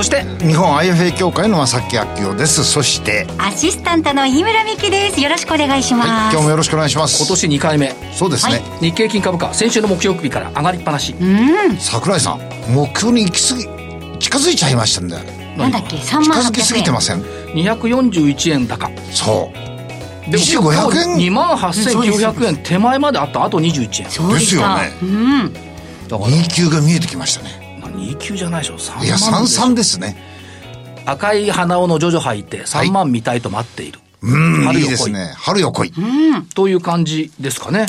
[0.00, 2.64] そして日本 IFA 協会の正木明夫です。
[2.64, 5.20] そしてアシスタントの井村美希です。
[5.20, 7.18] よろしくお願いします、はい、今日もよろしくお願いします。
[7.18, 7.94] 今年2回目。
[8.14, 11.14] そうですね、はい、日経金株価先週の木曜日から上がりっぱなし。
[11.20, 11.76] うん。
[11.76, 12.38] 桜井さん
[12.72, 13.64] 目標に行き過ぎ
[14.18, 15.24] 近づいちゃいましたんだよ
[15.58, 18.90] なんだっけ？3万近づきすぎてません？241円高。
[19.12, 20.30] そう。
[20.30, 23.44] でも500円？2万8900円手前まであった。
[23.44, 24.10] あと21円。
[24.10, 24.92] そうですよね。
[25.02, 25.52] うん。
[25.52, 25.60] だ
[26.18, 26.30] から。
[26.30, 28.74] 2級が見えてきましたね2級じゃないでしょ。
[28.78, 30.16] 3万いや33ですね。
[31.06, 34.90] 赤い鼻緒のジョジョ入って3万見たいと待っている、はい、うん春よ来い。
[34.90, 35.32] ですね。
[35.36, 35.92] 春よ来い。
[36.54, 37.86] という感じですかね。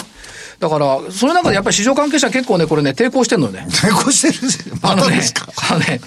[0.59, 3.65] だから、その中でやっぱり市場関係者結構ね、これね、抵抗してんのよね。
[3.67, 5.21] 抵抗してるあのね、
[5.69, 5.99] あのね、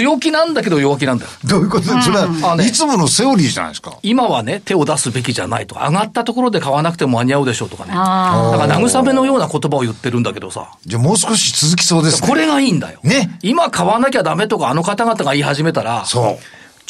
[0.00, 1.30] 強気なんだけど弱気なんだよ。
[1.44, 1.84] どういうこと？
[2.00, 3.98] それは、ね、いつものセオリーじゃないですか。
[4.02, 7.90] 今はね、手を出すべきじゃないとか、上がったところで買わなくても間に合うでしょうとかね。
[7.90, 10.72] だから慰めのような言葉を言ってるんだけどさ。
[10.86, 12.28] じゃあもう少し続きそうですね。
[12.28, 13.00] これがいいんだよ。
[13.02, 13.38] ね。
[13.42, 16.04] 今買わなきゃダメとか、あの方々が言い始めたら。
[16.06, 16.38] そう。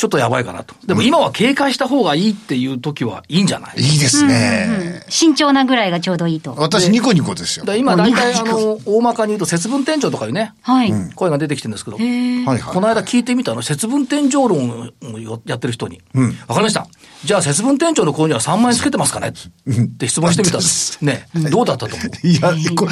[0.01, 0.75] ちょっとやばいかなと。
[0.87, 3.81] でも今は警戒した方がいいっていう時はいいんじゃない？
[3.83, 6.55] いいですね、うんうんうん、慎重なぐらいがちょうどいいと。
[6.57, 7.67] 私ニコニコですよ。
[7.75, 12.03] 今大体あの、大まかに言うと節分店長とかいうね、はい、声が出てきてるんですけど、こ
[12.81, 14.87] の間聞いてみたの、節分店長論を
[15.45, 16.87] やってる人に、わ、うん、かりました？
[17.27, 19.29] じゃあ節分店長の購入は3万円つけてますかね？
[19.29, 19.33] っ
[19.99, 21.05] て質問してみたんです。
[21.05, 22.27] ね、どうだったと思う？
[22.27, 22.89] いや、こ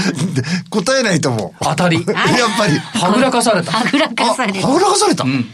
[0.68, 1.64] 答えないと思う。
[1.64, 1.96] 当たり。
[1.96, 2.78] やっぱり。
[2.78, 3.72] はぐらかされた。
[3.72, 4.68] はぐらかされた。
[4.68, 5.24] はぐらかされた。
[5.24, 5.46] うん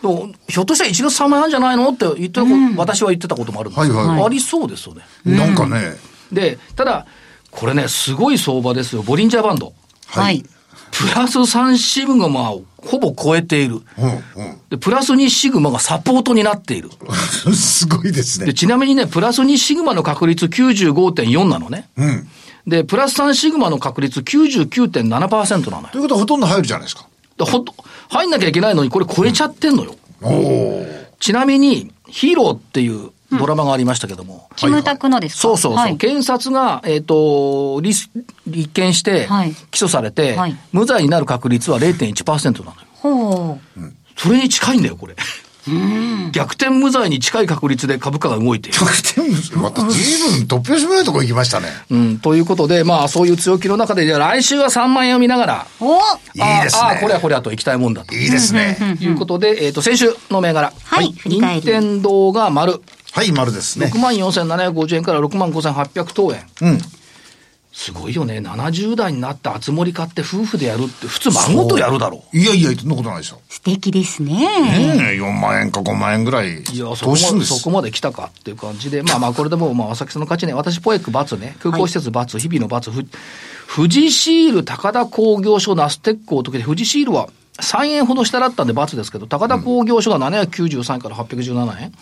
[0.00, 5.02] ひょっとしたら1月3万円じゃないのって言って、うん、私は言ってたこともあるんですけど、はいはい、ありそうですよね。
[5.24, 5.96] なんかね。
[6.32, 7.06] で、ただ、
[7.50, 9.02] これね、すごい相場ですよ。
[9.02, 9.74] ボリンジャーバンド。
[10.06, 10.44] はい。
[10.90, 13.76] プラス3シグマをほぼ超えている。
[13.76, 16.90] うんうん、で、プラス2シグマがサポートになっている。
[17.54, 18.46] すごいですね。
[18.46, 21.88] で、ちなみにね、プラス2シグマの確率95.4なのね。
[21.96, 22.28] うん。
[22.66, 25.88] で、プラス3シグマの確率99.7%なのよ。
[25.92, 27.06] ということはほとんど入るじゃないですか。
[27.44, 27.74] ほと、
[28.08, 29.94] 入んなきゃいけないのに、これ超えちゃってんのよ。
[30.22, 30.86] うん、
[31.18, 34.48] ちなみに、ヒーローっていうドラマがありましたけども。
[34.56, 35.40] キムタクのですか？
[35.40, 35.76] そうそうそう。
[35.76, 38.10] はい、検察が、えっ、ー、と立、
[38.46, 39.28] 立件して、
[39.70, 42.86] 起訴されて、はい、無罪になる確率は0.1%なのよ。
[42.94, 43.80] ほう。
[44.16, 45.14] それに近いんだよ、これ。
[46.32, 48.78] 逆転無罪に近い確率で株価が動いている。
[48.78, 49.58] 逆転無罪？
[49.58, 49.92] また随
[50.46, 51.68] 分突拍子もないところ行きましたね。
[51.90, 56.00] うん、ということで、まあそういう強気の中で、じゃ来週は3万円を見ながら、おい
[56.34, 56.82] いですね。
[56.82, 58.14] ああ、これはこれはと行きたいもんだと。
[58.14, 58.76] いいですね。
[58.98, 60.72] ということで、えっ、ー、と、先週の銘柄。
[60.84, 61.14] はい。
[61.26, 62.80] 任天堂が丸。
[63.12, 63.86] はい、丸ですね。
[63.86, 66.46] 6万4750円から6万5800等円。
[66.62, 66.78] うん。
[67.72, 68.38] すごいよね。
[68.38, 72.36] 70代になって熱盛買って夫婦でやるって、普通孫とやるだろう。
[72.36, 73.40] いやいや、そんなことないですよ。
[73.48, 74.34] 素敵ですね。
[74.34, 76.62] ねえ、4万円か5万円ぐらい。
[76.62, 80.54] いや、そこまで、そこまで来たかっていう感じで、まあまあ、これでも、まあ、浅木さんの勝ちね。
[80.54, 81.56] 私、ポエック×ね。
[81.60, 83.06] 空港施設×、はい、日々の×、
[83.72, 87.28] 富士シール、高田工業所、ナステックを解けて、富士シールは
[87.60, 91.86] 3円ほど下だったんで×ですけど、高田工業所が793円から817円。
[91.86, 91.94] うん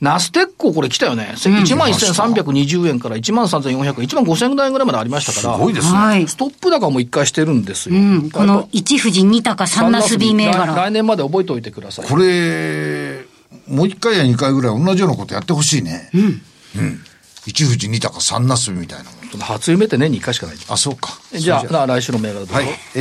[0.00, 1.32] ナステッコこれ来たよね。
[1.36, 5.54] 1万1320円から1万3400円、1万5000円ぐらいまでありましたから。
[5.54, 5.98] すごいですね。
[5.98, 7.96] はい、ストップ高も一回してるんですよ。
[7.96, 10.74] うん、この一富士二高三ナスビ銘柄。
[10.74, 12.06] 来年まで覚えておいてください。
[12.06, 13.24] これ、
[13.68, 16.10] もう一回や二回ぐらい同じようなことやってほしいね。
[16.14, 16.20] うん。
[16.20, 17.00] うん。
[17.46, 19.10] 一富士二高三ナスビみたいな
[19.44, 21.10] 初夢って年に1回しかないあ、そうか。
[21.32, 22.54] じゃあ、来週の銘柄どうぞ。
[22.54, 22.66] はい。
[22.94, 23.00] え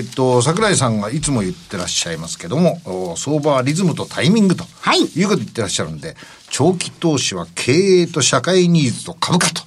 [0.00, 6.16] ー、っと、桜井さんがいつも言ってらっしゃいますけども、相場はリズムとタイミングと、はい、いうこと言ってらっしゃるんで、
[6.50, 9.62] 長期投資は経営と社会ニーズと株価と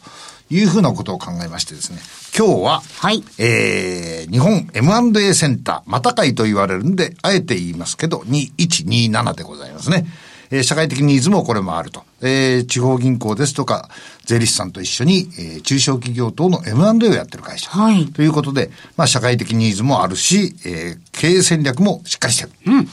[0.50, 2.00] いうふうなことを考えましてですね、
[2.38, 10.06] 今日は、はい、えー、日本 M&A センター、また会と言われるんで、あえて言いますけど、2127でございますね。
[10.52, 12.04] えー、社会的ニーズもこれもあると。
[12.22, 13.90] えー、地方銀行ですとか、
[14.26, 17.70] 税理士さんと一緒に、えー、中小企業等の M&A をやってる会社。
[17.70, 18.08] はい。
[18.08, 22.52] ということで、まあ、社会的ニーズもあるし、えー、経営戦略もしっかりしてる。
[22.66, 22.88] うん。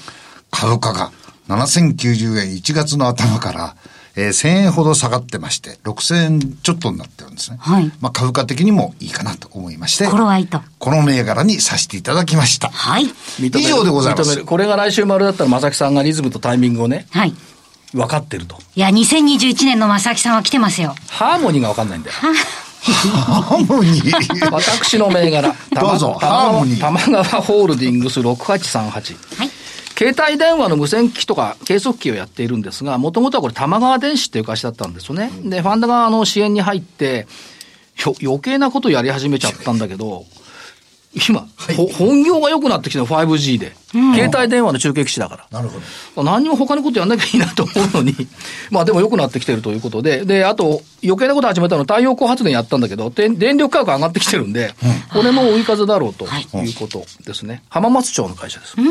[0.50, 1.10] 株価が
[1.48, 3.76] 7090円1月の頭から、
[4.16, 7.58] えー、1000円ほど下がってまして、6000円ちょっとになってるんですね。
[7.60, 7.90] はい。
[8.00, 10.60] まあ、株価的にもいいかなと思いまして、頃合いと。
[10.78, 12.68] この銘柄にさせていただきました。
[12.68, 13.06] はい。
[13.40, 14.44] 以上でございます。
[14.44, 17.34] これが来週丸だったら、正木さんがリズムとタイミングをね、はい。
[17.94, 18.58] 分かってると。
[18.74, 20.94] いや、2021年の正木さんは来てますよ。
[21.08, 22.16] ハーモニーが分かんないんだよ。
[22.16, 25.54] ハーモニー 私の銘柄。
[25.72, 26.80] どうぞ、ハーモニー。
[26.80, 28.90] 玉川ホールディングス6838。
[29.38, 29.50] はい。
[29.96, 35.30] 携帯電話の無線機とか計測器をやっているんですが、もともとはこれ玉川電子っていう会社だったんですよね。
[35.44, 37.28] で、ファンドがあの支援に入って、
[38.22, 40.24] 余計なことやり始めちゃったんだけど、
[41.28, 45.60] 今、はい、本業が良くなってきてる 5G で、うん、携帯電話の中継機種だから。
[45.60, 45.78] なるほ
[46.16, 46.24] ど。
[46.24, 48.14] 何にも他のことやんなきゃいいなと思うのに、
[48.70, 57.62] まあでも良くなってきてるということで、で、あと余計なこと始めたの太陽光発電やったんだけど、電力価格上がってきてるんで、うん、これも追い風だろうということですね。
[57.68, 58.74] 浜松町の会社です。
[58.76, 58.86] うん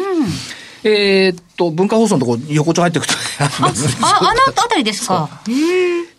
[0.86, 5.30] えー、っと、文化放送のところ、横丁入っていくとあ、あ、あのあたりですか。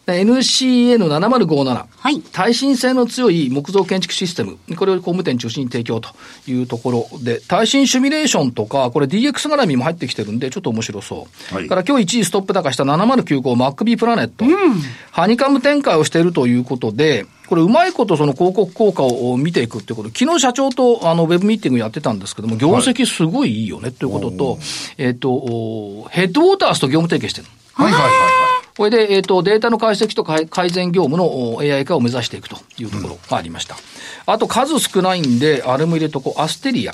[0.07, 1.87] NCN7057。
[1.89, 2.21] はい。
[2.21, 4.59] 耐震性の強い木造建築システム。
[4.77, 6.11] これを工務店中心に提供と
[6.47, 11.55] いうところで、耐震シミュレーションとか、これ DX 絡みも入ってきてるんで、ちょっと面白そう。
[11.55, 11.69] はい。
[11.69, 14.45] から今日1位ストップ高した7095 MacB プラネット。
[14.45, 14.53] うん。
[15.11, 24.61] ハニカム展開をしているということで、これうまいことその広告効果を見ていくってこと、昨日社長とあのウェブミーティングやってたんですけども、業績すごいいいよねということと、はい、
[24.99, 27.47] えっ、と、ヘッドウォーターズと業務提携してる。
[27.75, 28.34] はいはいはいはい。
[28.77, 33.77] これで、えっ、ー、と、データの解析と改善業務の AI 化を目指していくというところがありました。
[34.27, 36.93] うん、あと、数少ないんで、あれも入れとこう、アステリア。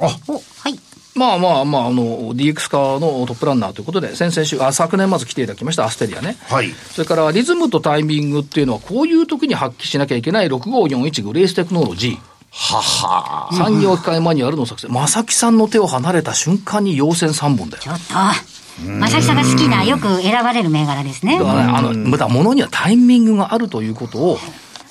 [0.00, 0.78] あ、はい。
[1.14, 6.36] まあまあまあ、あの、DX 化のトップランナーということで、先々週、あ、昨年まず来ていただきました、アステリアね。
[6.48, 6.70] はい。
[6.70, 12.18] それから、リズムとタイミングっていうのは、こういう時に発揮しなきゃいけない6541グレーステクノロジー。
[12.50, 14.88] はは産業機械マニュアルの作成。
[14.88, 17.82] 正木さんの手を離れた瞬間に陽線3本だよ。
[17.82, 18.57] ちょっと。
[18.84, 21.38] 正木さんが好きな、よく選ばれる銘柄ですね。
[21.38, 24.38] だからね、あの、また物にはタイミングがあるということを、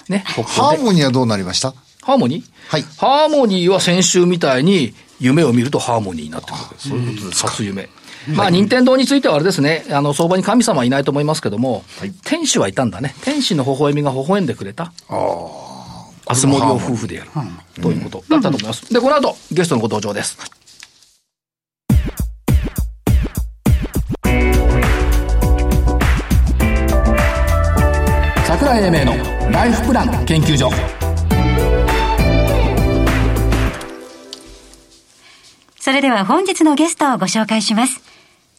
[0.10, 1.74] ね、ハーモニーはどうなりました？
[2.02, 2.46] ハーモニー？
[2.70, 2.82] はい。
[2.98, 6.80] ハーモニーは先週みたいに、夢を見るとハーモニーになってくる。
[6.80, 7.90] そういうことです初夢。
[8.36, 13.16] まあ、任天堂についてはあれですね、あの、相場に神様はいないと思いますけども、はい、天使はいたんだね。
[13.24, 14.84] 天使の微笑みが微笑んでくれた。
[14.84, 15.68] ああ。
[16.30, 17.32] あつ森を夫婦でやる。
[17.82, 18.94] ということだったと思います。
[18.94, 20.38] で、この後、ゲストのご登場です。
[28.68, 30.70] 桜井英明のライフプラン研究所
[35.80, 38.02] それでは本日のゲストをご紹介します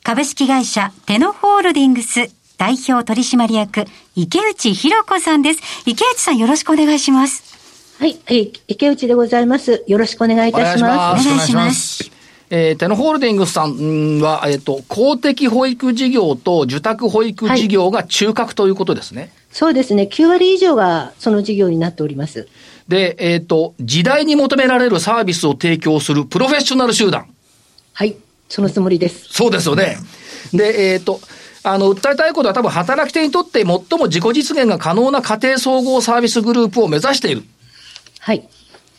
[0.02, 3.84] 株式会社テノホールディングス代表取締役
[4.14, 8.18] 池内博子さんです池内さんよろしくお願いしますはい、
[8.66, 9.82] 池内でございます。
[9.88, 11.28] よろしくお願いいたします。
[11.28, 12.12] お願いします。
[12.48, 19.32] えー、テノホールディングスさんは、えっ、ー、と、公的保育事業と受託保育事業が中核ということですね。
[19.48, 20.08] はい、そうですね。
[20.10, 22.48] 9割以上がその事業になっております。
[22.88, 27.26] で、えっ、ー、と、時代に求められるサービスを提供するプロフェッショナル集団。
[27.92, 28.16] はい。
[28.48, 29.26] そのつもりです。
[29.30, 29.98] そうですよね。
[30.52, 31.20] で、えっ、と、
[31.62, 37.42] あの、訴えたいことは多分働き手にとって最も自己実現が可能な家庭総合サービスグループを目指している。
[38.20, 38.48] はい。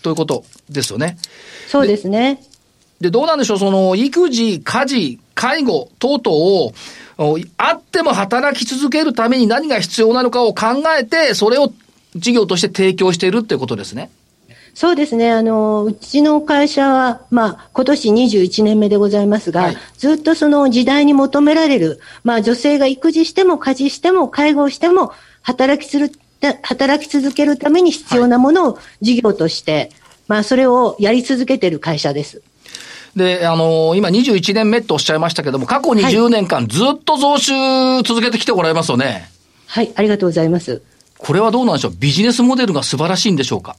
[0.04, 1.18] ということですよね。
[1.68, 2.44] そうですね。
[3.02, 6.74] で、どうなんでしょう、その、育児、家事、介護等々を、
[7.58, 11.74] あっても働き続けるために何が必要なのかを考えて、それを
[12.16, 14.10] 事業として提供しているっていうことですね。
[14.74, 15.32] そうですね。
[15.32, 25.12] あの、うちの会社は、まあ、今年21年目でございますが、はい、ずっとその時代に求められる、まあ、女性が育児しても家事しても介護しても、
[25.42, 26.12] 働きする、
[26.62, 29.92] 働き続けるために必要なものを事業として、はい、
[30.30, 32.42] まあ、それをやり続けている会社です。
[33.16, 37.54] で、あのー、今21年目とおっしゃいましたけども、過去20年間ずっと増収
[38.04, 39.30] 続けてきておられますよね。
[39.68, 40.82] はい、ありがとうございます。
[41.18, 41.94] これはどうなんでしょう？
[42.00, 43.76] ビジネスモデルが素晴らしいんでしょうか？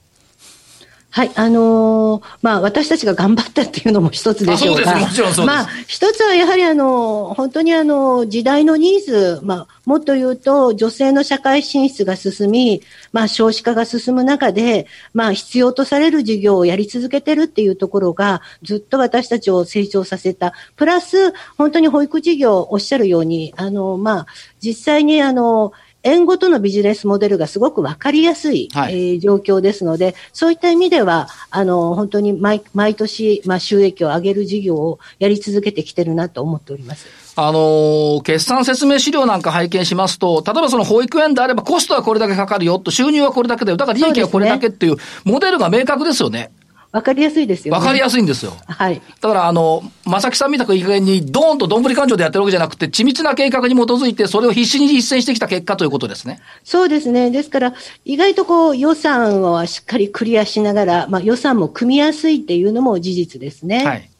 [1.12, 5.46] はい、あのー、まあ、私たちが頑張ったっていうのも一つでしょうが、もちろんそう。
[5.46, 12.80] まあ、一つはやはりあの、本当にあの、時代のニーズ、まあ、もっと言うと、女性の社会進出が進み、
[13.12, 20.52] まあ、少子化が進む中で、まあ、必要とされる事業をやり続けてるっていうところが、ずっと私たちを成長させた。
[20.76, 24.26] プラス、本当に保育事業、おっしゃるように、あの、まあ、
[24.60, 25.72] 実際にあの、
[26.02, 37.06] 円ごとのビジネスモデルがすごく分かりやすい、はい、えー、状況ですので、そういった意味では、あの、本当に毎毎年、まあ、収益を上げる事業をやり続けてきてるなと思っております。
[37.36, 46.50] あの決算説明資料なんか拝見しますと、例えばその保育園であればコストはこれだけかかるよと、収入はこれだけだよ、だから利益はこれだけっていう、モデルが明確ですよね。
[46.92, 47.78] わかりやすいですよ、ね。
[47.78, 48.52] わかりやすいんですよ。
[48.66, 49.00] はい。
[49.20, 56.40] だから、あの、正木さんみたくいい加減に、ドーンとどんぶり勘定でやってるわけじゃなくて、緻密な計画に基づいて、それを必死に実践してきた結果ということですね。
[56.64, 57.30] そうですね。
[57.30, 63.84] ですから、意外とこう、予算はしっかりクリアしながら、まあ、予算も組みやすいっていうのも事実ですね。
[63.84, 64.10] はい。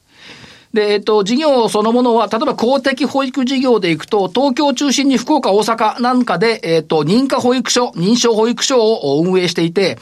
[0.73, 9.99] で、えっと、事業そのものは、例えば公的保育事業でいくと、東京を中心に福岡、大阪なんかで、えっと、認可保育所、認証保育所を運営していて、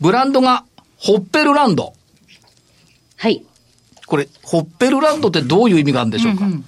[0.00, 0.64] ブランドが
[0.98, 1.94] ホッペルランド。
[3.22, 3.44] はい。
[4.08, 6.64] これ、ホッペルランドってどういう意味があるんでしょうか、うんうん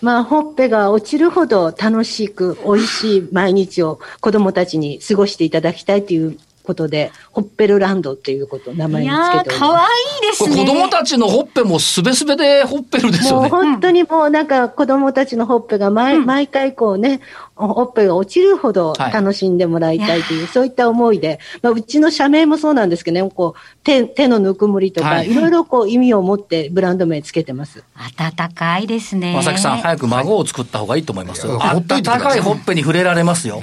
[0.00, 9.50] まあ、ほっぺが落ちるほど楽しく、美味しい毎日を子供たちに過ごしていただきたいということで、ホッペルランドっていうことを名前につけております。
[9.50, 10.56] いやかわいいですね。
[10.56, 13.48] 子供たちのほっぺもすべすべでホッペルですよね。
[13.48, 17.20] もう本当にもうなんか子供たちのほっぺが毎,、毎回こうね、
[17.54, 27.84] ほっぺが落ちるほど楽しんでもらいたいという、はい、そういった思いで、まあ、うちの社名もそうなんですけどね、こう手手のぬくもりとか、はい、いろいろこう意味を持ってブランド名つけてます。
[28.16, 29.32] 暖かいですね。
[29.34, 31.58] まさきさん、早く孫を作った方がいいと思いますよ。
[31.58, 33.62] 暖かいほっぺに触れられますよ。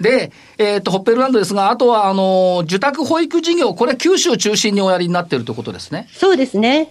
[0.00, 6.08] で、えっ、ー、と、ホッペルランドですが、あとは、あの、受託保育事業、これ九州中心におやりになっているということですね。
[6.12, 6.90] そうですね。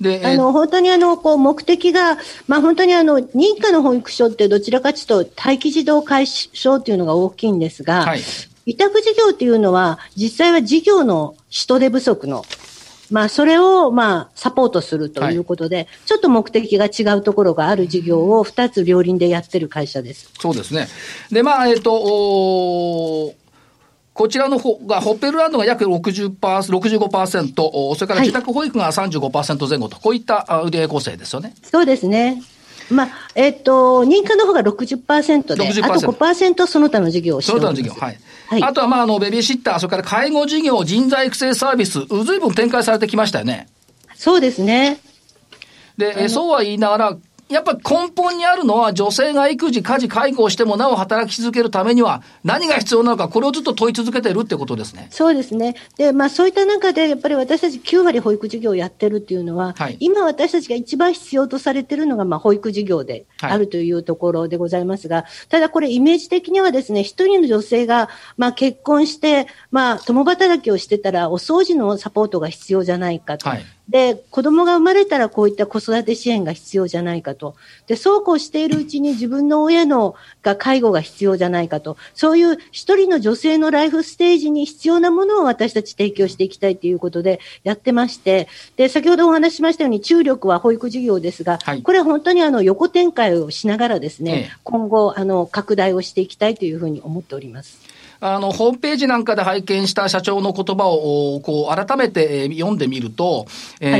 [0.00, 8.20] で、あの、本当にあの、こう、目的が、まあ本当にあの、認可の保育所ってどちらかというと、待機児童解消っていうのが大きいんですが、はい、
[8.66, 12.44] 委託事業っていうのは、実際は事業の人手不足の
[13.12, 20.30] まあ、それを、まあ、サポートするということで、はい、ちょっと目的が違うところがある事業を2つ両輪でやってる会社です。
[20.40, 20.88] そうですね。
[21.30, 23.34] で、まあ、えっ、ー、と、
[24.14, 31.54] こちらの方が、ホッペルランドが約60%、65%、それから自宅保育が35%前後と、こういった売上構成ですよね。
[31.62, 32.42] そうですね。
[32.90, 37.76] まあ、えっ、ー、と、認可の方が60%で、60%あと5%その他の事業をしております。
[37.76, 38.06] その他の事業。
[38.06, 38.18] はい。
[38.52, 43.66] はい、あとは、まあ、あの、ベビーシッター、それから介護事業、人材育成サービス、ずいぶん展開されてきましたよね。
[44.14, 45.00] そうですね。
[45.96, 47.16] で、そうは言いながら、
[47.52, 55.08] やっぱり根本にあるのは、女性が育児、家事、介護をしてもなお働き続けるためには、何が必要なのか、これをずっと問い続けてるってことですね。
[55.10, 55.74] そうですね。
[55.96, 73.48] で、まあ、そういった中で、やっぱり私たち9割保育事業をやってるっていうのは、はい、今私たちが一番必要とされてるのが、まあ、保育事業であるというところでございますが、はい、ただこれ、イメージ的にはですね、一人の女性が、まあ、結婚して、まあ、共働きをしてたら、お掃除のサポートが必要じゃないかと。
[73.48, 77.54] はいで、子供が生まれたらこういった子育て支援が必要じゃないかと。
[77.86, 81.98] で、そうこうしているうちに自分の親のが介護が必要じゃないかと。
[82.14, 97.91] そういう一人の女性のライフステージに必要なものを私たち提供していきたいということでやってまして、で、先ほどお話ししましたように注力は保育事業ですが、はい、これ本当にあの横展開をしながらですね、ええ、今後あの拡大をしていきたいというふうに思っております。
[98.24, 103.46] あの、ホームページなんかで拝見した社長の言葉を、こう、改めて読んでみると、
[103.80, 103.98] えー、は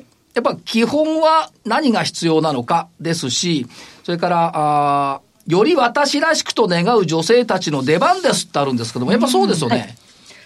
[0.00, 3.66] いやっぱ基本は何が必要なのかですし、
[4.04, 9.78] それから、あより私らしくと願う女性たちの出番ですってあるんですけども、やっぱそうですよね。
[9.78, 9.96] はい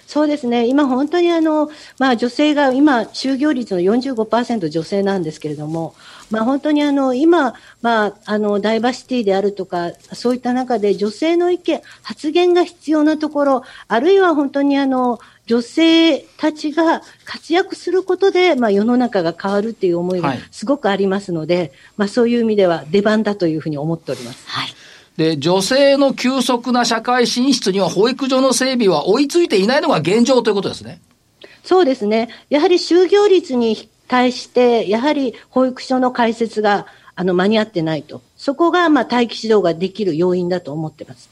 [0.06, 5.94] そうですね、今、本当にあの、まあ、女性が今、就業率の45%女性なんですけれども、
[6.30, 24.48] まあ、本当にあの今、まあ、あのダイバーシティであるとか、そういった中で女性の意見、発言が必要なところ、あるいは本当にあの女性たちが活躍することで、まあ、世の中が変わるっていう思いがすごくありますので、はい、まあ、そういう意味では出番だというふうに思っております。
[24.48, 24.74] はい
[25.16, 31.00] で、女性の急速な社会進出には保育所の整備は追いついていないのが現状ということですね。
[31.62, 32.28] そうですね。
[32.50, 38.22] やはり就業率に対して、やはり保育所の開設があの間に合ってないと。
[38.36, 41.30] そこが、まあ、待機指導ができる要因だと思ってます。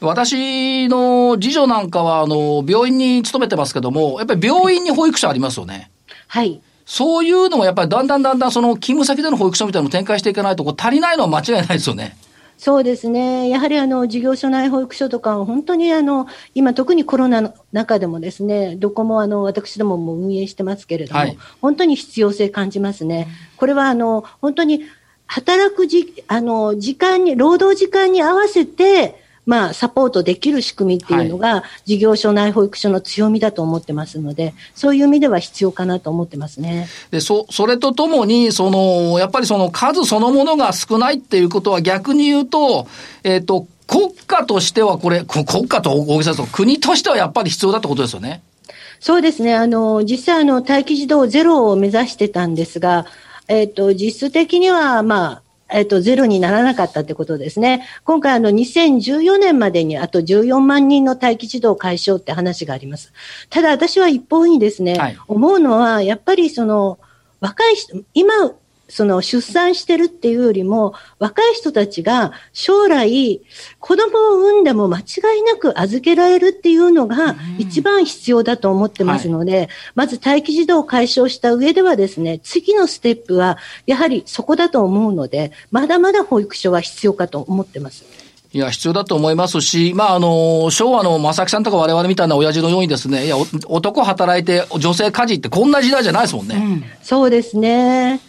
[0.00, 5.90] 私の次女なんかは、あの、病院に勤めてますけども、やっぱり病院に保育所ありますよね。
[6.26, 6.60] はい。
[6.84, 12.16] そういうのもやっぱりだんだんだんだんその勤務先での保育所みたいなのを展開していかないと、こう足りないのは間違いないですよね。
[12.60, 13.48] そうですね。
[13.48, 23.28] やはりあの事業所内保育所とか本当にあの今特にコロナの中でもですね、どこもあの私どもも運営してますけれども、はい、本当に必要性感じますね。
[23.56, 24.84] これはあの本当に
[25.24, 36.88] 働くじあの時間に労働時間に合わせてまあ、サポートできる仕組みっていうのが、事業所内保育所の強みだと思ってますので、そういう意味では必要かなと思ってますね。
[37.10, 42.86] で、そ、それとともに、その、やっぱりその数そのものが少ないっていうことは逆に言うと、
[43.24, 48.42] えっ、ー、と、国家としてはこれ、国家と大げさです国としてはやっぱり必要だってことですよね。
[49.00, 49.54] そうですね。
[49.54, 53.06] あの、実際あの、待機児童ゼロを目指してたんですが、
[53.48, 57.86] えっ、ー、と、実質的には、まあ、えっと、ゼロにならなかったってことですね。
[58.04, 63.12] 今回、あの、2014年までにあと14万人の待機児童解消って話があります。
[63.48, 66.98] ただ、私は一方にですね、はい、思うのは、やっぱりその、
[67.40, 68.52] 若い人、今
[68.90, 73.40] その出産してるっていうよりも、若い人たちが将来、
[73.78, 75.02] 子供を産んでも間違
[75.38, 88.04] いなく預けられるっていうのが一番必要だと思ってますので、はい、まず待機児童を解消した上ではですね、次のステップはやはりそこだと思うので、まだまだ保育所は必要かと思ってます。
[88.52, 96.56] いや、必要だと思いますし、まあ、あの、昭和の正木さんとか我々みたいな親父のようにですね、いや、男働いて女性家事ってこんな時代じゃないですもんね。
[96.56, 98.20] うん、そうですね。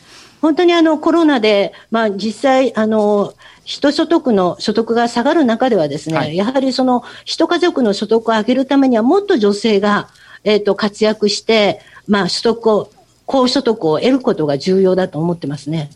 [0.42, 3.34] 本当にあの、コロナで、まあ、実際、あの、
[3.64, 10.10] 人所得の所得が下がる中ではですね、はい、やはりその、一家族の所得を上げるためには、もっと女性が、
[10.44, 12.92] えっ、ー、と、活躍して、まあ、所得を、
[13.28, 15.92] 高所得を得ることが重要だと思ってますね。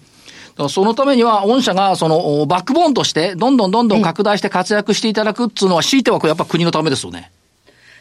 [0.70, 7.32] そのためには、御社がそのバックボーンとして、どんどんどんどん拡大して活躍していただくっていうのは、強いてはこれやっぱ国のためですよね。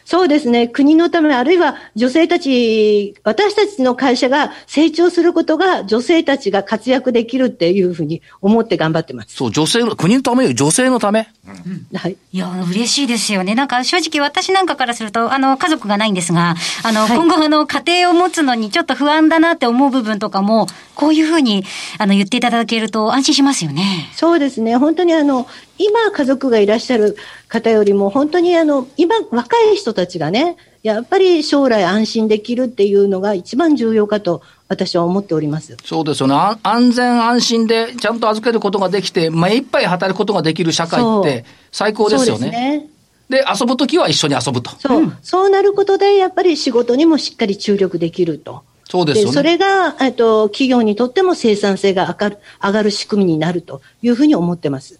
[0.05, 0.67] そうですね。
[0.67, 9.35] 国のため、あるいは女性たち、私たちの会社が成長することが女性たちが活躍できるっていうふうに思って頑張ってます。
[9.35, 11.27] そう、女性の、国のためよ女性のため。
[11.47, 12.17] うん、はい。
[12.31, 13.55] いや、嬉しいですよね。
[13.55, 21.63] なんか正直私なんかからすると、あの、家族がないんですが、あの、はい、今後あの、家庭を持つのにちょっと不安だなって思う部分とかも、こういうふうに、
[21.97, 24.11] あの、言っていただけると安心しますよね。
[24.15, 24.75] そうですね。
[24.77, 27.17] 本当にあの、今家族がいらっしゃる
[27.47, 35.77] 方よりも、本当にあの、今若い人たちがね、やっぱり将来安心できるっていうのが一番重要かと私は思っております。
[35.83, 36.35] そうですよね。
[36.63, 42.39] 安全安心でちゃんと預けることができて、目いっぱい働くことができる社会って最高ですよね。
[42.39, 42.89] そうですね。
[43.29, 44.71] で、遊ぶときは一緒に遊ぶと。
[44.79, 48.63] そう、うん、そうなることで、やっぱり仕事にもしっかり注力できると。
[48.87, 49.31] そうですよね。
[49.33, 54.99] それが、えっと、企業にとっても生産性が上がる上がる仕組みになるというふうに思ってます。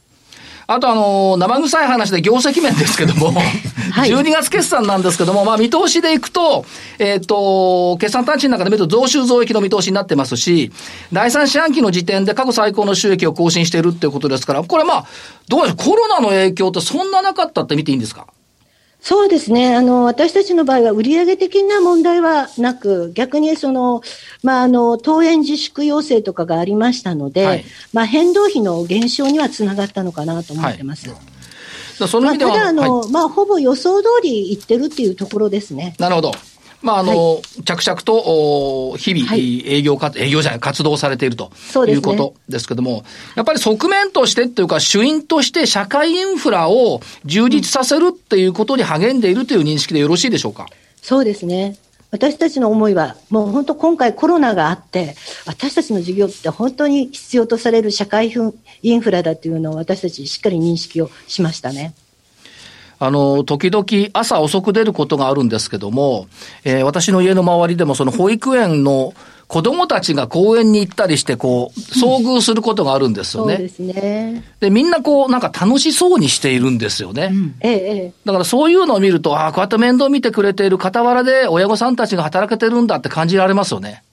[0.68, 3.32] あとあの、生臭い話で業績面ですけども、
[3.92, 6.66] はい、12月決算なんですけども、まあ見通しでいくと、
[6.98, 10.72] えっ、ー、と、決算単値の中で見ると増収増益の見通しになってますし、
[11.14, 15.06] 第三四半期の時点で過去最高の収益を更新しているっていうことですから、これまあ、
[15.48, 18.26] どうでしょう、コロナの影響ってそんななかったって見ていいんですか？
[19.08, 19.76] そうですね。
[19.76, 24.02] あの、私たちの場合は売上的な問題はなく、逆にその、
[24.42, 31.08] まあ、あの、登園自粛要請とかがありましたので、はい、まあ、変動費の減少にはつながったのかなと思ってます。
[31.08, 31.18] はい
[32.08, 35.96] そのまあ、ただあの、はい、まあ、ほぼ予想通りいってるっていうところですね。
[36.00, 36.32] なるほど。
[36.86, 41.52] まあ、あの、はい、着々と、日々、営業活、営業じゃない、活動されていると
[41.88, 43.04] いうことですけども、ね、
[43.36, 50.68] やっぱり側面としてっていうか、主因として社会インフラを充実させるっていうことに励んでいるという認識でよろしいでしょうか？
[51.02, 51.76] そうですね。
[52.12, 58.32] 私たちの思いは、もう本当今回コロナがあって、私たちの事業って本当に必要とされる社会
[58.84, 61.94] インフラだというのを私たちしっかり認識をしましたね。
[63.00, 66.28] あの、時々朝遅く出ることがあるんですけども、
[66.64, 69.14] えー、私の家の周りでもその保育園の
[69.48, 73.56] 子供たちが公園に行ったりして、こう、遭遇することがあるんですよね。
[73.58, 74.44] そうですね。
[74.60, 77.30] で、みんなこう、なんか楽しそうにしているんですよね。
[77.32, 77.72] うん、え
[78.08, 78.14] え。
[78.26, 84.04] だからそういうのを見ると、ああ、こうやって面倒見てくれている傍らで親御さんたちが働けてるんだって感じられますよね。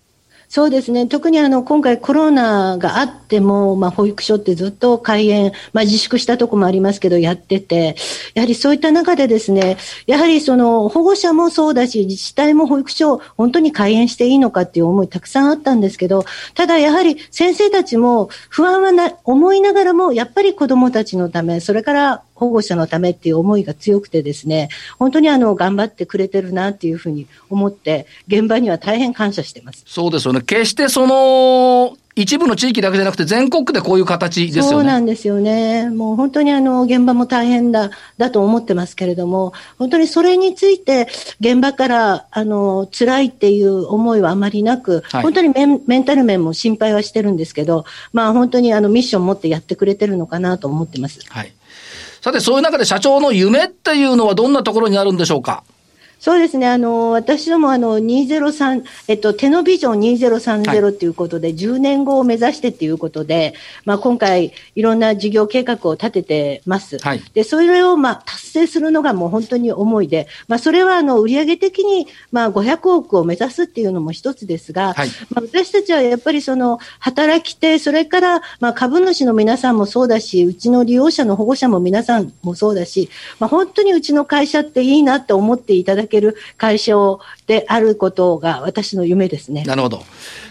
[0.54, 1.06] そうですね。
[1.06, 7.96] 特にあの、今回コロナがあっても、まあ、保育所ってずっと開園、まあ、自粛したとこもありますけど、やってて、
[8.34, 29.84] やはりそういった中でですね、やはりその、保護者もそうだし、自治体も保育所を本当に開園していいのかっていう思いたくさんあったんですけど、ただやはり先生たちも不安はな、思いながらも、やっぱり子供たちのため、それから保護者のためっていう思いが強くてですね、本当にあの、頑張ってくれてるなっていうふうに思って、現場には大変感謝してます。
[29.86, 30.41] そうですよね。
[30.46, 34.70] 決してその、一部の地域だけじゃなくて全国でこういう形ですよね。
[34.70, 35.88] そうなんですよね。
[35.88, 41.08] もう本当にあの、現場も大変だ、だと思ってますけれども、本当にそれについて
[41.40, 51.20] 現場からあの、辛いっていう思いはあまりなく、はい、本当にメンメンタル面も心配はしてるんですけど、まあ本当にあの、ミッション持ってやってくれてるのかなと思ってます。
[51.30, 51.52] はい。
[52.20, 55.64] さて、そういう中で社長の夢っていうのはどんなところにあるんでしょうか？
[56.22, 56.68] そうですね。
[56.68, 63.54] あの、私どもあの、203、えっと、テノビジョン2030っていうことで、はい、10年後を目指してっていうことで、
[63.84, 66.98] まあ、今回、いろんな事業計画を立ててます。
[67.00, 86.94] はい、で、それを、まあ、達成するのがもう本当に思いで、まあ、それは、あの、売上的に、まあ、500億を目指すっていうのも一つですが、はい、まあ、私たちはやっぱりその、働き手、それから、まあ、株主の皆さんもそうだし、うちの利用者の保護者も皆さんもそうだし、まあ、本当にうちの会社っていいなって思っていただける会社
[87.46, 89.64] であることが私の夢ですね。
[89.64, 90.02] なるほど。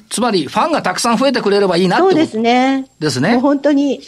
[0.09, 2.87] つまり、ファンがたくさん増えてくれればいいなってそうですね。
[2.99, 3.31] ですね。
[3.33, 4.01] もう本当に、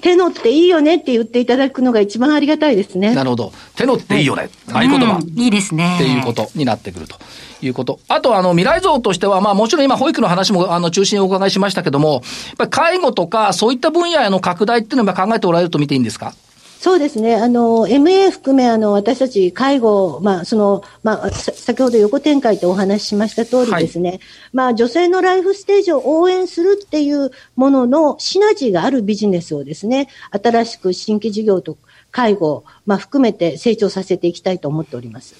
[0.00, 3.14] 手のっていいよねって言っていただくのが一番ありがたいですね。
[3.14, 3.52] なるほど。
[3.76, 4.48] 手のっていいよね。
[4.72, 5.38] はい、合言葉、うん。
[5.38, 5.96] いいですね。
[5.96, 7.16] っていうことになってくると
[7.60, 8.00] いうこと。
[8.08, 12.22] あと、あの、未来像としては、まあもちろん今保育の話も、あの、中心にお伺いしましたけども、やっ
[12.56, 16.32] ぱり介護とかそういった分野への拡大っていうのは考えておられると見ていいんですか？
[16.80, 17.36] そうですね。
[17.36, 24.20] あの、MA 含め、あの、私たち介護、まあ、その、まあ、先ほど横展開とお話ししました通りですね、はい、
[24.54, 31.76] まあ、女性のライフステージを応援するっていうもののシナジーがあるビジネスをですね、新しく新規事業と
[32.12, 35.34] 介護、まあ、含めて成長させていきたいと思っております。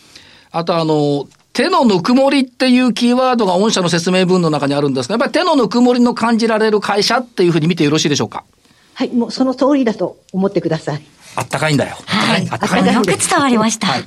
[0.51, 8.45] あと、あの、手のぬくもりっていうキーワードが御社の説明文の中にあるんですが、やっぱり手のぬくもりの感じられる会社っていうふうに見てよろしいでしょうか？
[8.93, 11.03] はい、もうその通りだと思ってください。
[11.37, 11.97] あったかいんだよ。
[12.07, 12.49] はい。
[12.51, 12.99] あったかいんだよ。
[12.99, 13.87] よく伝わりました。
[13.87, 14.05] はい。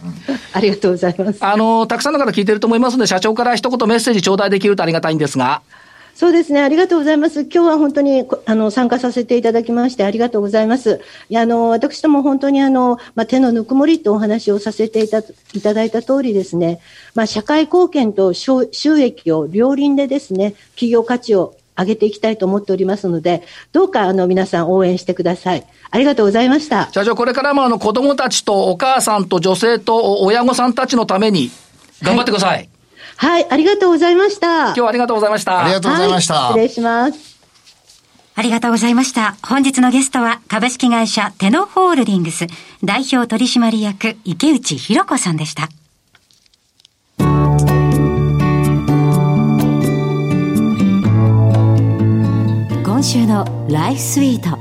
[0.53, 1.43] ありがとうございます。
[1.43, 5.61] あの、たくさんの方聞いてると思いますので、社長から一言メッセージ頂戴できるとありがたいんですが。
[6.15, 6.61] そうですね。
[6.61, 7.41] ありがとうございます。
[7.41, 11.01] 今日は本当に、あの、参加させていただきましてありがとうございます。
[11.29, 15.19] いや、あの、私ども本当にあの、まあ、手のぬくもりとお話をさせていた
[15.53, 16.79] いただいた通りですね、
[17.15, 25.65] まあ、社会貢献と収益を両輪でですね、企業価値を上げていきたいと思っておりますので、どうかあの皆さん応援してください。
[25.91, 26.89] ありがとうございました。
[26.91, 31.51] 社長、これからもあの子供たちとお母さんと女性と親御さんたちのために
[32.01, 32.69] 頑張ってください。
[33.17, 34.65] はい、はい、ありがとうございました。
[34.65, 35.63] 今日はありがとうございました。
[35.63, 36.33] ありがとうございました。
[36.33, 37.33] はい、失礼します。
[38.35, 39.35] ありがとうございました。
[39.43, 42.47] 本日のゲストは株式会社テノホールディングス
[42.83, 45.69] 代表取締役池内博子さんでした。
[53.03, 54.57] 今週のライフスイート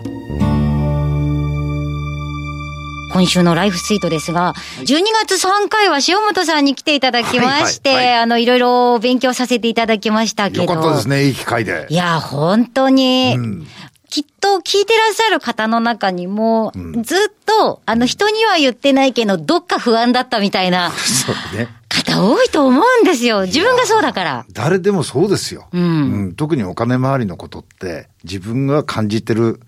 [3.13, 10.63] 今週のライフスイートですが、12月3回は塩本さんに来ていただきまして、はいはいはい、あの、いろいろ勉強させていただきましたけど。
[10.65, 11.87] よかったですね、いい機会で。
[11.89, 13.35] いや、本当に。
[13.37, 13.67] うん
[14.11, 16.71] きっと聞いてらっしゃる方の中にも、
[17.03, 20.91] ずっと、あの、人には言ってないけど、どっか不安だったみたいな。
[20.93, 21.69] そうね。
[21.93, 23.43] 方多いと思うんですよ。
[23.47, 24.47] 自分がそうだから。
[24.53, 25.69] 誰でもそうですよ。
[25.73, 26.35] うん、うん。
[26.35, 29.61] 特にお金回りのことって、自分が感じてる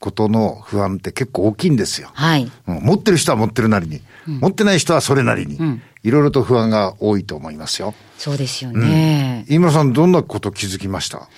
[0.00, 2.10] ことの不安って結構大きいんですよ。
[2.14, 2.50] はい。
[2.66, 5.58] うん、持ってる人は持ってるなりに、うん、持ってない人はそれなりに、
[6.02, 7.94] いろいろと不安が多いと思いますよ。
[8.16, 9.44] そうですよね。
[9.48, 11.28] うん、飯村さん、どんなこと気づきました？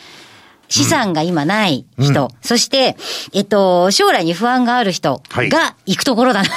[0.71, 2.97] 資産が今ない人、うん、そして、
[3.35, 6.55] えっと、将来に不安がある人が行くところだなと。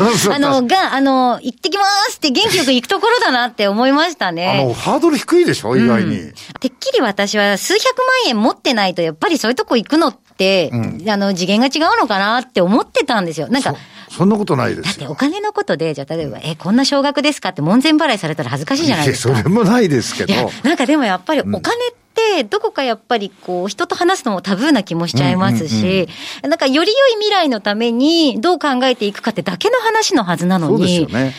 [0.32, 4.60] あの、が、あの、行ってきますって元気よく行くところだなって思いましたね。
[4.62, 5.76] あの、ハードル低いでしょ？
[5.76, 13.48] 意外に、うん、てっきり私は数百万円持ってないと、やっぱりそういうとこ行くのって、うん、あの、次元が違うのかなって思ってたんですよ。
[13.48, 13.74] なんか、
[14.08, 19.36] そんなことないですだってお金のことで、じゃあ例えば、え、こんな少額ですかって門前払いされたら恥ずかしいじゃないですか。
[19.36, 20.34] それもないですけど。
[20.62, 22.07] なんかでもやっぱりお金って、
[22.50, 26.08] どこかやっぱりこう、人と話すのもタブーな気もしちゃいますし、
[26.42, 30.76] なんかより良い未来のためにどう考えていくかってだけの話のはずなのに。
[30.76, 31.34] そうですよね。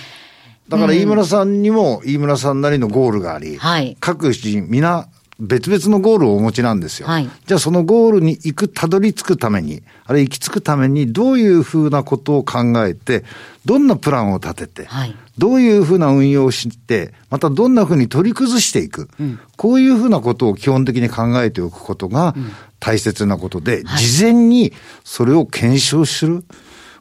[0.69, 5.07] だから飯村さんにも飯村さんなりのゴールがあり、はい、各人皆
[5.39, 7.07] 別々のゴールをお持ちなんですよ。
[7.07, 13.23] はい、じゃあそのゴールに行く、たどり着くために、あれ行き着くためにどういうふうなことを考えて、
[13.63, 22.35] どんなプランを立てて、はい、どういうふうな運用をして、またどんなふうに取り崩していく、うん、こういうふうなことを基本的に考えておくことが
[22.79, 24.73] 大切なことで、うんはい、事前に
[25.03, 26.43] それを検証する。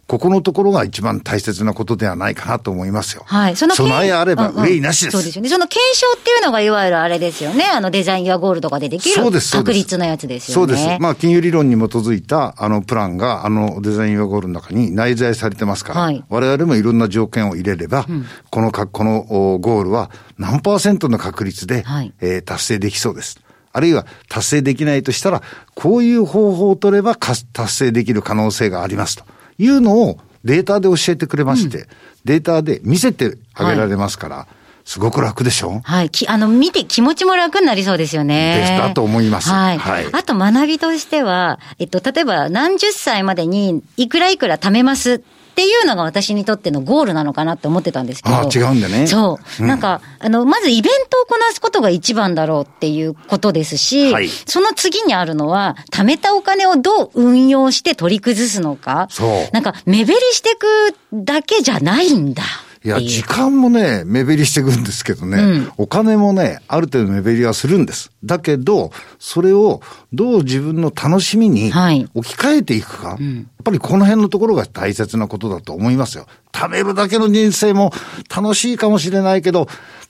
[0.09, 3.25] ここのところが一番大切なことではないかなと思いますよ。
[3.27, 3.57] はい。
[3.57, 5.49] その備えあれば憂いなしです、うんうん、そうですよね。
[5.51, 7.67] その検証っていうのがいわゆるあれですよね。
[7.67, 10.55] あのデザインやゴールドがでできるそうです確率のやつですよね。
[10.55, 10.99] そうです。
[10.99, 23.41] まあ金融理論に基づいたあのプランがあのデザインやゴールの中に内在されてますから、はい、我々もいろんな条件を入れれば、うん、このか、このゴールは何パーセントの確率で、はい、えー、達成できそうです。
[23.75, 25.43] あるいは達成できないとしたら、
[25.75, 29.25] こういう方法を取れば達成できる可能性がありますと
[29.59, 31.87] いうのをデータで教えてくれまして、うん、
[32.25, 34.47] データで見せてあげられますから、はい
[34.89, 35.83] すごく楽でしょ？
[35.85, 36.09] はい。
[36.09, 38.57] き、あの、見て気持ちも楽になりそうですよね。
[38.59, 39.51] でしたと思います。
[39.51, 39.79] はい。
[39.79, 48.35] はい、あと学びとしては、えっと、例えば何十歳までにいくらいくら貯めますっていうのが私にとってのゴールなのかなって思ってたんですけど。
[48.35, 49.07] ああ、違うんだね。
[49.07, 49.63] そう。
[49.63, 59.09] うん、なんか、あの、まずイベントをこなすことが一番だろうっていうことですし、はい、その次にあるのは、貯めたお金をどう運用して取り崩すのか。
[59.11, 59.29] そう。
[59.53, 62.43] なんか、目減りしていくだけじゃないんだ。
[62.85, 68.11] いや、時間もね、目減りしていくんですけどね、うん、お金もね、ある程度目減りはするんです。
[68.25, 69.81] だけど、それを
[70.13, 71.73] どう自分の楽しみに
[72.15, 76.27] 置き換えていくか、はいうん、やっぱりこの辺のところが大切なことだと思いますよ。
[76.53, 77.93] 貯めるだけの人生も
[78.35, 79.69] 楽しいかもしれないけど、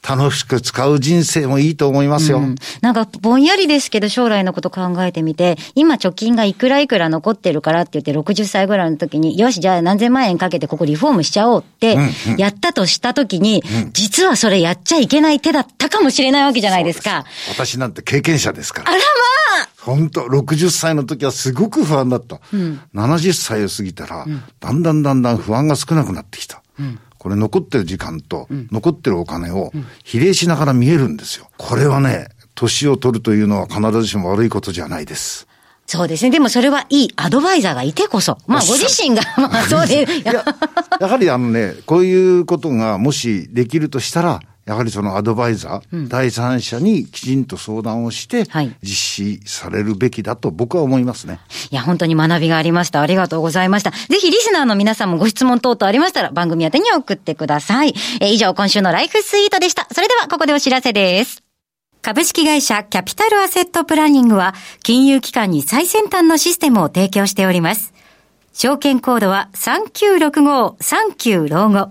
[0.08, 2.38] 楽しく使う人生もいいと思いますよ。
[2.38, 11.98] うん、なんかぼんやりですけど将来のこと考えてみて、今貯金がいくらいくら残ってるからって言って60歳ぐらいの時に、よし、じゃあ何千万円かけてここリフォームしちゃおうって
[12.36, 17.24] やったとした時に、うんうん、実はそれやっちゃいけない手だったかもしれないわけじゃないですか。
[17.50, 18.90] 私なんて経験者ですから。
[18.90, 22.36] あらまあ本当60歳の時はすごく不安だった。
[22.94, 24.26] 70歳を過ぎたら、
[24.60, 26.62] だんだんだんだん不安が少なくなってきた。
[27.18, 29.72] これ残ってる時間と、残ってるお金を
[30.04, 31.48] 比例しながら見えるんですよ。
[31.56, 35.46] これはね、年を取るというのは必ずしも悪いことじゃないです。
[35.86, 36.30] そうですね。
[36.30, 38.36] でもそれはいいアドバイザーがいてこそ。
[38.46, 40.44] まあご自身が、まあそうで、や
[41.08, 51.40] はりあのね、こういうことがもしできるとしたら、やはりそのアドバイザー、第三者にきちんと相談をしてはい、実施されるべきだと僕は思いますね。
[51.70, 53.00] いや、本当に学びがありました。
[53.00, 53.92] ありがとうございました。
[53.92, 57.94] ぜひリスナーの皆さんもご質問等々ありましたら番組宛てに送ってください。
[58.20, 59.88] えー以上、今週のライフスイートでした。
[59.90, 61.42] それではここでお知らせです。
[62.02, 67.94] 株式会社キャピタルアセットプランニングは金融機関に最先端のシステムを提供しております。
[68.52, 71.90] 証券コードは3965-39老後。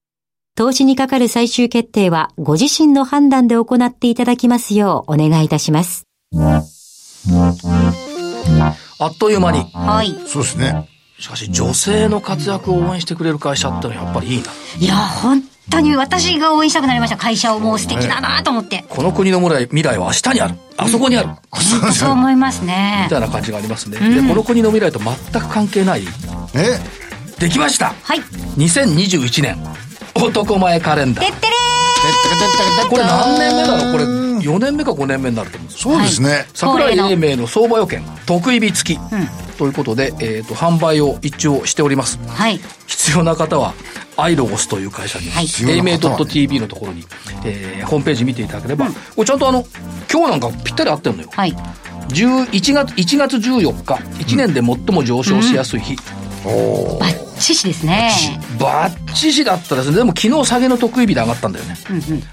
[0.55, 6.07] 投資にかかる最終決定は、ご自身の判断で行っていただきますようお願いいたします。
[6.35, 6.65] あ
[9.05, 9.59] っという間に。
[9.73, 10.11] はい。
[10.27, 10.89] そうですね。
[11.19, 14.51] しかし女性の活躍を応援してくれる会社ってのはやっぱりいいな。
[14.79, 17.15] いや、本当に私が応援したくなりました。
[17.17, 18.83] 会社をもう素敵だなと思って。
[18.89, 20.55] この国の未来未来は明日にある。
[20.75, 21.29] あそこにある。
[21.93, 23.09] そう思いますね み。
[23.09, 23.99] たいな感じがありますね。
[23.99, 26.03] で、この国の未来と全く関係ない。
[26.55, 26.77] え？
[27.39, 28.19] できましたはい。
[28.57, 29.57] 2021年
[30.15, 31.25] 男前カレンダー。
[31.25, 33.91] てってれこれ何年目だろう？
[33.93, 35.93] これ4年目か5年目になると思うんですよ。
[35.93, 36.47] そうですね。
[36.53, 38.03] 桜井英明の相場予見。
[38.25, 38.95] 得意日付。
[38.95, 38.99] き、
[39.57, 42.17] ということで、えー、と販売を一応しております。
[42.17, 42.59] ーはい。
[42.87, 43.73] 必要な方は
[44.17, 45.47] アイロゴスという会社に、はい。
[45.69, 47.05] 英明 .tv のところに、
[47.45, 49.63] えーホームページ見ていただければ、これちゃんとあの
[50.11, 51.29] 今日なんかぴったり合ってるのよ。
[51.31, 51.55] はい。
[52.09, 53.93] 11月1月14日。
[54.23, 56.01] 1年で最も上昇しやすい日、バ
[57.07, 58.11] ッチシですね。
[58.59, 59.97] バッチシだったですね。
[59.97, 61.75] でも昨日下げの得意日で上がったんだよね、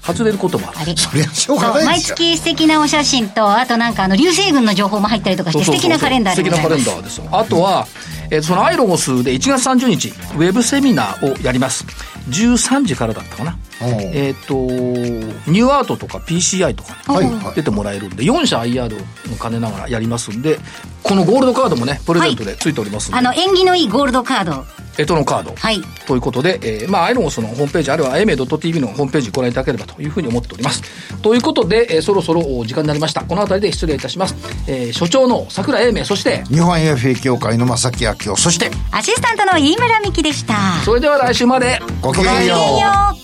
[0.01, 0.77] 外れることもある。
[0.81, 0.95] あれ。
[0.95, 2.15] そりゃしょうがないですよ。
[2.17, 6.83] 月素敵なお写真と、あとなんかあの、流星群の情報も入ったりとかして、素敵なカレンダーで素敵なカレン。
[6.85, 7.17] ダーです。
[7.17, 7.87] よあとは、
[8.31, 11.85] えーそのアイロゴスで1月30日ウェブセミナーをやります
[12.29, 20.59] 13時からだったかなえっ、とニューアートとか PCI とかね、はいはい出てもらえるんで4社 IR を兼ねながらやりますんで
[21.03, 24.65] このゴールドカードもねプレゼントでついておりますんで、あの、縁起のいいゴールドカード。
[24.97, 25.81] エトのカード、はい。
[26.05, 30.83] ということで、えーまあ、アイロゴスのホームページ、あるいは AMA.tv のホームページご覧いただければというふうに思っております。
[31.21, 33.21] ということで、えーそろそろお時間になりました。
[33.21, 34.35] この辺りで失礼いたします。
[34.67, 40.55] えー所長の桜英明、そして、日本 IFA 協会の正木明夫、そして、アシスタントの飯村美希でした。
[40.83, 41.79] それでは来週まで。
[42.01, 43.15] ご好想